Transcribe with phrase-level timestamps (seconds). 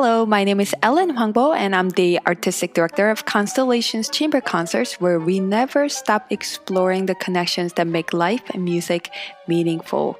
[0.00, 5.00] Hello, my name is Ellen Hwangbo, and I'm the artistic director of Constellations Chamber Concerts,
[5.00, 9.10] where we never stop exploring the connections that make life and music
[9.48, 10.16] meaningful.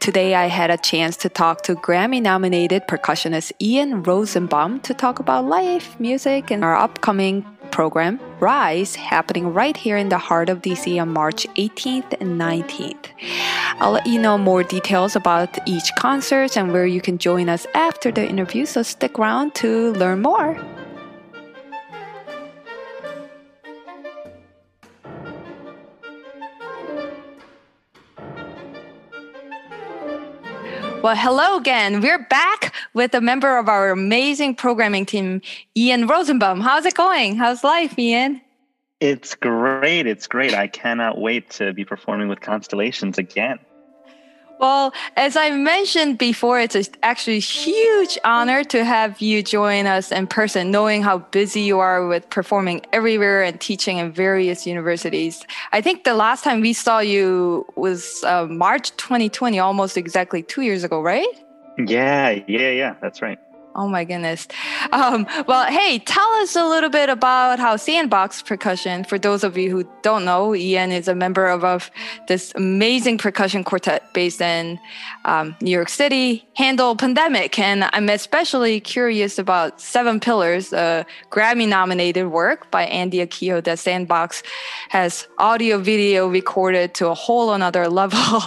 [0.00, 5.20] Today, I had a chance to talk to Grammy nominated percussionist Ian Rosenbaum to talk
[5.20, 10.62] about life, music, and our upcoming program, Rise, happening right here in the heart of
[10.62, 13.06] DC on March 18th and 19th.
[13.80, 17.66] I'll let you know more details about each concert and where you can join us
[17.74, 20.56] after the interview, so stick around to learn more.
[31.04, 32.00] Well, hello again.
[32.00, 35.42] We're back with a member of our amazing programming team,
[35.76, 36.62] Ian Rosenbaum.
[36.62, 37.36] How's it going?
[37.36, 38.40] How's life, Ian?
[39.00, 40.06] It's great.
[40.06, 40.54] It's great.
[40.54, 43.58] I cannot wait to be performing with Constellations again.
[44.58, 50.12] Well, as I mentioned before, it's actually a huge honor to have you join us
[50.12, 55.44] in person, knowing how busy you are with performing everywhere and teaching in various universities.
[55.72, 60.62] I think the last time we saw you was uh, March 2020, almost exactly two
[60.62, 61.26] years ago, right?
[61.76, 63.38] Yeah, yeah, yeah, that's right.
[63.76, 64.46] Oh my goodness.
[64.92, 69.58] Um, well, hey, tell us a little bit about how Sandbox Percussion, for those of
[69.58, 71.90] you who don't know, Ian is a member of, of
[72.28, 74.78] this amazing percussion quartet based in
[75.24, 77.58] um, New York City, handle pandemic.
[77.58, 83.80] And I'm especially curious about Seven Pillars, a Grammy nominated work by Andy Akiho that
[83.80, 84.44] Sandbox
[84.90, 88.42] has audio video recorded to a whole another level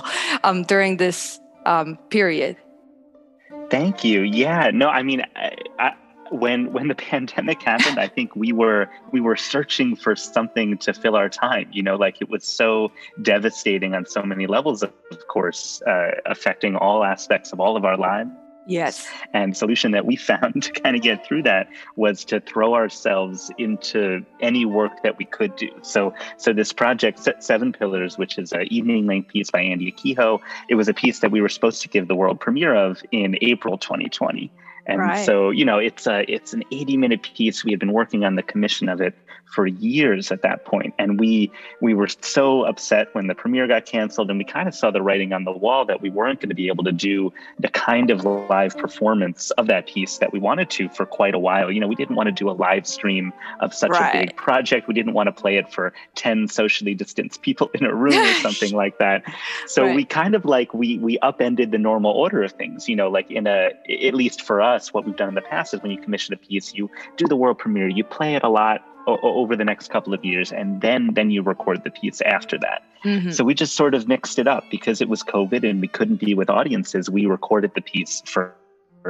[0.45, 2.55] um, during this um, period.
[3.69, 4.21] Thank you.
[4.21, 5.93] Yeah, no, I mean, I, I,
[6.31, 10.93] when when the pandemic happened, I think we were we were searching for something to
[10.93, 11.69] fill our time.
[11.71, 14.83] You know, like it was so devastating on so many levels.
[14.83, 14.93] Of
[15.27, 18.29] course, uh, affecting all aspects of all of our lives.
[18.67, 19.07] Yes.
[19.33, 23.49] And solution that we found to kind of get through that was to throw ourselves
[23.57, 25.69] into any work that we could do.
[25.81, 30.39] So so this project Seven Pillars, which is an evening length piece by Andy Akiho,
[30.69, 33.37] it was a piece that we were supposed to give the world premiere of in
[33.41, 34.51] April 2020.
[34.85, 35.25] And right.
[35.25, 37.63] so, you know, it's a it's an 80 minute piece.
[37.63, 39.13] We had been working on the commission of it
[39.45, 43.85] for years at that point, and we we were so upset when the premiere got
[43.85, 46.49] canceled, and we kind of saw the writing on the wall that we weren't going
[46.49, 50.39] to be able to do the kind of live performance of that piece that we
[50.39, 51.71] wanted to for quite a while.
[51.71, 54.15] You know, we didn't want to do a live stream of such right.
[54.15, 54.87] a big project.
[54.87, 58.33] We didn't want to play it for 10 socially distanced people in a room or
[58.35, 59.23] something like that.
[59.65, 59.95] So right.
[59.95, 62.87] we kind of like we we upended the normal order of things.
[62.87, 63.71] You know, like in a
[64.05, 66.33] at least for us us, what we've done in the past is when you commission
[66.33, 69.65] a piece, you do the world premiere, you play it a lot o- over the
[69.65, 72.83] next couple of years, and then then you record the piece after that.
[73.03, 73.31] Mm-hmm.
[73.31, 76.19] So we just sort of mixed it up because it was COVID and we couldn't
[76.19, 77.09] be with audiences.
[77.09, 78.53] We recorded the piece first.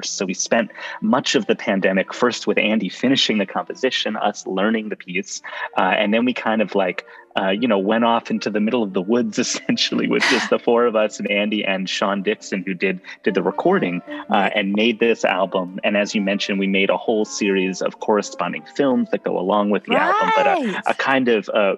[0.03, 0.69] so we spent
[1.02, 5.41] much of the pandemic first with Andy finishing the composition, us learning the piece,
[5.78, 7.06] uh, and then we kind of like,
[7.38, 10.59] uh, you know, went off into the middle of the woods essentially with just the
[10.59, 14.74] four of us and Andy and Sean Dixon who did did the recording uh, and
[14.74, 15.80] made this album.
[15.84, 19.70] And as you mentioned, we made a whole series of corresponding films that go along
[19.70, 20.14] with the right.
[20.14, 20.48] album, but
[20.88, 21.75] a, a kind of uh,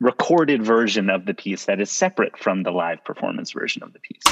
[0.00, 4.00] recorded version of the piece that is separate from the live performance version of the
[4.00, 4.22] piece.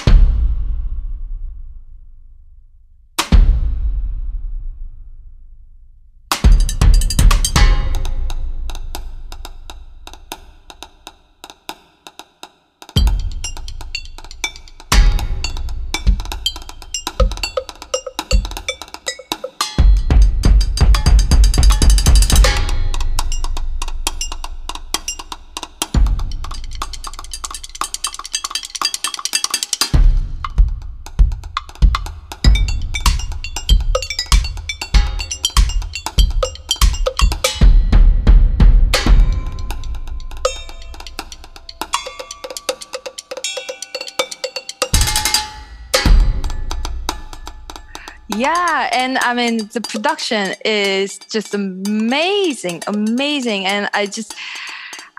[48.36, 54.34] Yeah, and I mean the production is just amazing, amazing, and I just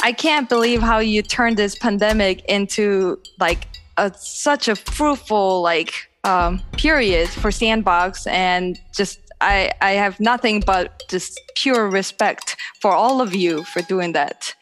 [0.02, 3.68] I can't believe how you turned this pandemic into like
[3.98, 5.94] a, such a fruitful like
[6.24, 12.92] um, period for Sandbox, and just I I have nothing but just pure respect for
[12.92, 14.56] all of you for doing that.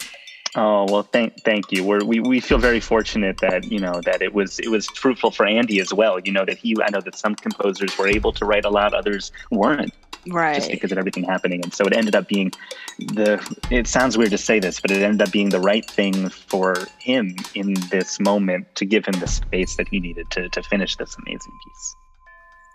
[0.56, 1.84] Oh well, thank thank you.
[1.84, 5.32] We're, we we feel very fortunate that you know that it was it was fruitful
[5.32, 6.20] for Andy as well.
[6.20, 8.94] You know that he I know that some composers were able to write a lot,
[8.94, 9.94] others weren't.
[10.28, 10.56] Right.
[10.56, 12.52] Just because of everything happening, and so it ended up being
[12.98, 13.40] the.
[13.70, 16.76] It sounds weird to say this, but it ended up being the right thing for
[17.00, 20.96] him in this moment to give him the space that he needed to to finish
[20.96, 21.96] this amazing piece.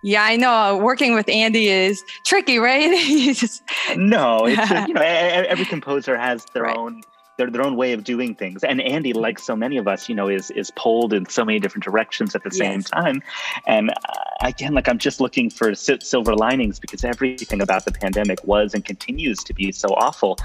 [0.04, 0.76] Yeah, I know.
[0.76, 2.90] Working with Andy is tricky, right?
[3.34, 3.62] just...
[3.96, 6.76] No, it's you know every composer has their right.
[6.76, 7.02] own
[7.36, 8.62] their, their own way of doing things.
[8.64, 11.58] And Andy, like so many of us, you know, is is pulled in so many
[11.58, 12.58] different directions at the yes.
[12.58, 13.22] same time.
[13.66, 13.94] And uh,
[14.42, 18.84] again, like I'm just looking for silver linings because everything about the pandemic was and
[18.84, 20.38] continues to be so awful.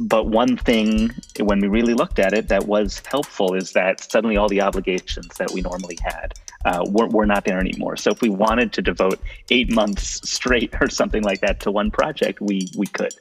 [0.00, 4.36] But one thing, when we really looked at it, that was helpful is that suddenly
[4.36, 7.96] all the obligations that we normally had uh, were, were not there anymore.
[7.96, 9.20] So if we wanted to devote
[9.50, 13.14] eight months straight or something like that to one project, we we could.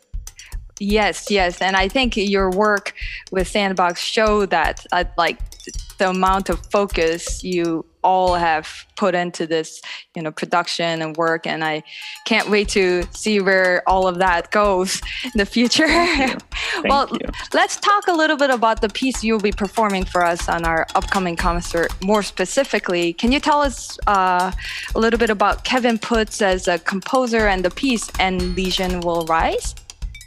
[0.83, 2.93] Yes, yes, and I think your work
[3.31, 5.39] with Sandbox show that uh, like
[5.97, 9.81] the amount of focus you all have put into this,
[10.13, 11.83] you know, production and work, and I
[12.25, 15.87] can't wait to see where all of that goes in the future.
[16.83, 17.19] well, you.
[17.53, 20.85] let's talk a little bit about the piece you'll be performing for us on our
[20.95, 21.93] upcoming concert.
[22.03, 24.51] More specifically, can you tell us uh,
[24.95, 29.25] a little bit about Kevin Puts as a composer and the piece "And Legion Will
[29.27, 29.75] Rise"?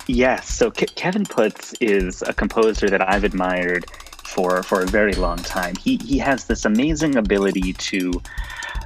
[0.07, 0.49] Yes.
[0.49, 3.87] So Ke- Kevin Puts is a composer that I've admired
[4.25, 5.75] for for a very long time.
[5.77, 8.23] He he has this amazing ability to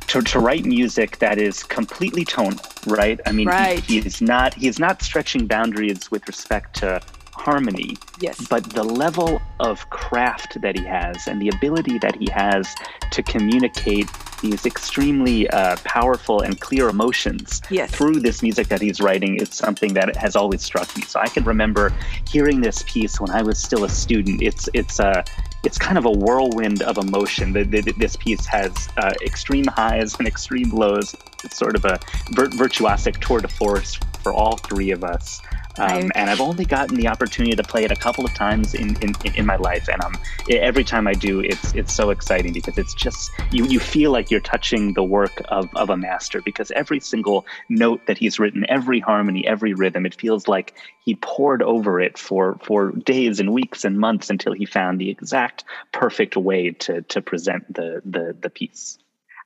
[0.08, 3.20] to, to write music that is completely tonal, right?
[3.26, 3.81] I mean, right.
[3.81, 7.00] He, he is not he is not stretching boundaries with respect to
[7.32, 7.96] harmony.
[8.20, 8.46] Yes.
[8.49, 12.75] But the level of craft that he has and the ability that he has
[13.12, 14.08] to communicate
[14.41, 17.91] these extremely uh, powerful and clear emotions yes.
[17.91, 21.03] through this music that he's writing is something that has always struck me.
[21.03, 21.93] So I can remember
[22.29, 24.43] hearing this piece when I was still a student.
[24.43, 25.23] It's it's a uh,
[25.63, 27.53] it's kind of a whirlwind of emotion.
[27.53, 31.15] The, the, this piece has uh, extreme highs and extreme lows.
[31.45, 31.99] It's sort of a
[32.33, 35.41] vir- virtuosic tour de force for all three of us.
[35.78, 38.96] Um, and I've only gotten the opportunity to play it a couple of times in,
[38.96, 40.19] in, in my life, and um,
[40.49, 44.31] every time I do, it's it's so exciting because it's just you you feel like
[44.31, 48.67] you're touching the work of, of a master because every single note that he's written,
[48.69, 50.75] every harmony, every rhythm, it feels like
[51.05, 55.08] he poured over it for for days and weeks and months until he found the
[55.08, 58.99] exact perfect way to to present the the the piece.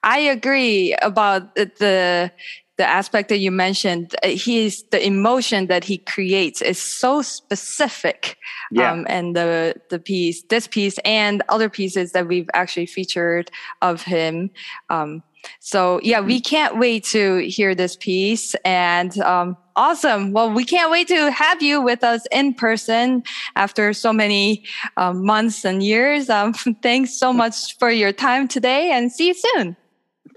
[0.03, 2.31] I agree about the
[2.77, 8.37] the aspect that you mentioned, uh, he's the emotion that he creates is so specific.
[8.71, 8.91] Yeah.
[8.91, 13.51] Um, and the the piece, this piece, and other pieces that we've actually featured
[13.83, 14.51] of him.
[14.91, 15.23] Um,
[15.61, 16.49] so yeah, we mm-hmm.
[16.49, 18.55] can't wait to hear this piece.
[18.65, 20.33] And um, awesome.
[20.33, 23.23] Well, we can't wait to have you with us in person
[23.57, 24.65] after so many
[24.97, 26.31] um, months and years.
[26.31, 29.77] Um, thanks so much for your time today, and see you soon.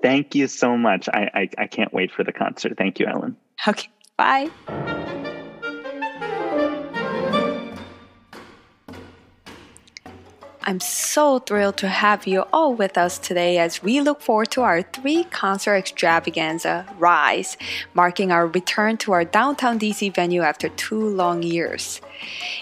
[0.01, 1.09] Thank you so much.
[1.09, 2.77] I, I, I can't wait for the concert.
[2.77, 3.35] Thank you, Ellen.
[3.67, 3.89] Okay.
[4.17, 5.23] Bye.
[10.67, 14.63] I'm so thrilled to have you all with us today as we look forward to
[14.63, 17.55] our three concert extravaganza, Rise,
[17.93, 22.01] marking our return to our downtown DC venue after two long years.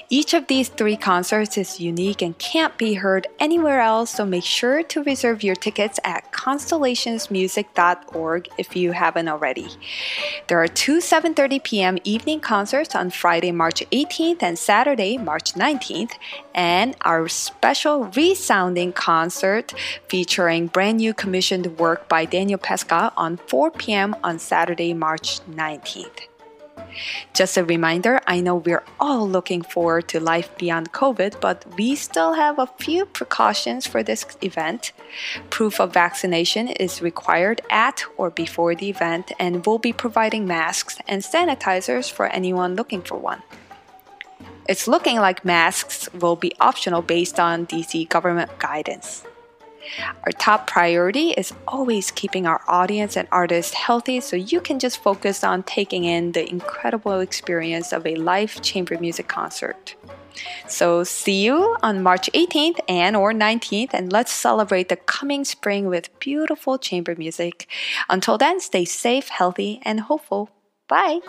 [0.08, 4.44] Each of these three concerts is unique and can't be heard anywhere else, so make
[4.44, 9.70] sure to reserve your tickets at constellationsmusic.org if you haven't already.
[10.48, 11.98] There are two 7:30 p.m.
[12.04, 16.14] evening concerts on Friday, March 18th and Saturday, March 19th,
[16.54, 19.74] and our special resounding concert
[20.08, 24.16] featuring brand new commissioned work by Daniel Pesca on 4 p.m.
[24.24, 26.35] on Saturday, March 19th.
[27.34, 31.96] Just a reminder I know we're all looking forward to life beyond COVID, but we
[31.96, 34.92] still have a few precautions for this event.
[35.50, 40.98] Proof of vaccination is required at or before the event, and we'll be providing masks
[41.08, 43.42] and sanitizers for anyone looking for one.
[44.68, 49.24] It's looking like masks will be optional based on DC government guidance.
[50.26, 55.02] Our top priority is always keeping our audience and artists healthy so you can just
[55.02, 59.96] focus on taking in the incredible experience of a live chamber music concert.
[60.68, 65.88] So see you on March 18th and or 19th and let's celebrate the coming spring
[65.88, 67.68] with beautiful chamber music.
[68.10, 70.50] Until then, stay safe, healthy, and hopeful.
[70.88, 71.20] Bye.